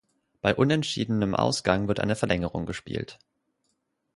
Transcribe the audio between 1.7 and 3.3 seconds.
wird eine Verlängerung gespielt.